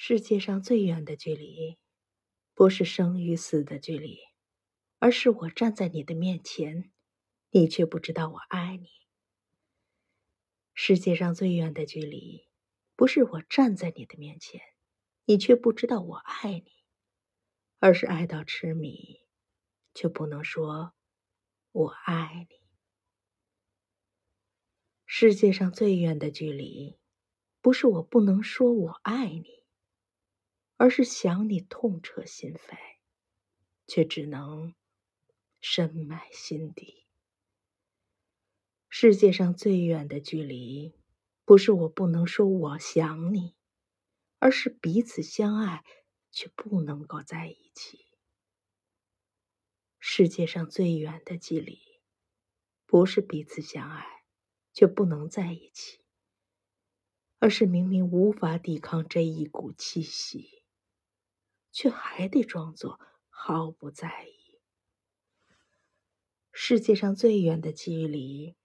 [0.00, 1.76] 世界上最远的距离，
[2.54, 4.20] 不是生与死的距离，
[5.00, 6.92] 而是我站在你的面前，
[7.50, 8.88] 你却不知道我爱你。
[10.72, 12.46] 世界上最远的距离，
[12.94, 14.60] 不是我站在你的面前，
[15.24, 16.84] 你却不知道我爱你，
[17.80, 19.26] 而是爱到痴迷，
[19.94, 20.94] 却不能说
[21.72, 22.60] “我爱你”。
[25.04, 27.00] 世界上最远的距离，
[27.60, 29.58] 不是我不能说我爱你。
[30.78, 32.78] 而是想你痛彻心扉，
[33.88, 34.76] 却只能
[35.60, 37.04] 深埋心底。
[38.88, 40.94] 世界上最远的距离，
[41.44, 43.56] 不是我不能说我想你，
[44.38, 45.84] 而是彼此相爱
[46.30, 48.06] 却不能够在一起。
[49.98, 51.80] 世界上最远的距离，
[52.86, 54.22] 不是彼此相爱
[54.72, 55.98] 却不能在一起，
[57.40, 60.57] 而是明明无法抵抗这一股气息。
[61.78, 62.98] 却还得装作
[63.28, 64.58] 毫不在意。
[66.50, 68.56] 世界上最远的距离，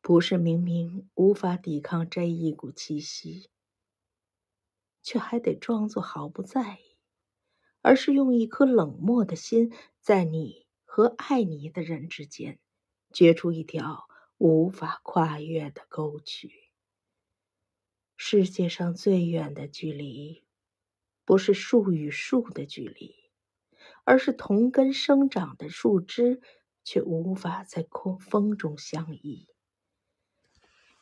[0.00, 3.50] 不是明明无法抵抗这一股气息，
[5.02, 6.96] 却还得装作毫不在意，
[7.82, 12.60] 而是用一颗冷漠的心，在你和爱你的人之间，
[13.12, 16.70] 掘出一条无法跨越的沟渠。
[18.16, 20.45] 世界上最远的距离。
[21.26, 23.14] 不是树与树的距离，
[24.04, 26.40] 而是同根生长的树枝
[26.84, 29.48] 却无法在空风中相依。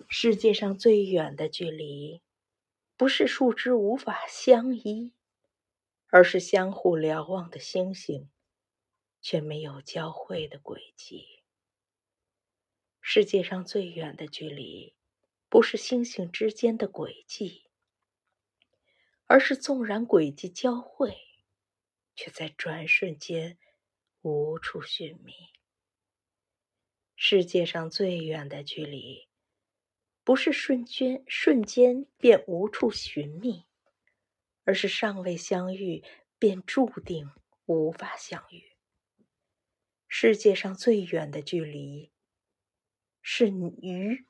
[0.09, 2.23] 世界上最远的距离，
[2.97, 5.13] 不是树枝无法相依，
[6.09, 8.31] 而是相互瞭望的星星
[9.21, 11.43] 却没有交汇的轨迹。
[13.03, 14.95] 世界上最远的距离，
[15.51, 17.64] 不是星星之间的轨迹。
[19.27, 21.17] 而是纵然轨迹交汇，
[22.15, 23.59] 却在转瞬间
[24.21, 25.33] 无处寻觅。
[27.17, 29.29] 世界上最远的距离，
[30.25, 33.65] 不是瞬间瞬间便无处寻觅，
[34.65, 36.05] 而是尚未相遇
[36.39, 37.33] 便注定
[37.65, 38.77] 无法相遇。
[40.07, 42.13] 世界上最远的距离，
[43.23, 44.27] 是鱼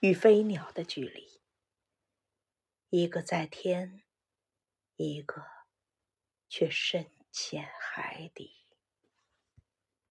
[0.00, 1.40] 与飞鸟的距离，
[2.90, 4.05] 一个在天。
[4.96, 5.42] 一个
[6.48, 8.65] 却深潜海底。